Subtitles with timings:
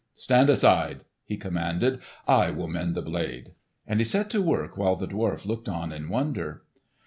[0.15, 1.99] "Stand aside!" he commanded.
[2.27, 3.51] "I will mend the blade."
[3.85, 6.63] And he set to work while the dwarf looked on in wonder.